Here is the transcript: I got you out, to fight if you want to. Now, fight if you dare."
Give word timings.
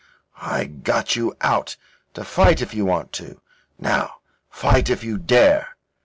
I 0.41 0.65
got 0.65 1.15
you 1.15 1.35
out, 1.41 1.77
to 2.15 2.23
fight 2.25 2.59
if 2.59 2.73
you 2.73 2.85
want 2.85 3.13
to. 3.21 3.39
Now, 3.77 4.15
fight 4.49 4.89
if 4.89 5.03
you 5.03 5.19
dare." 5.19 5.75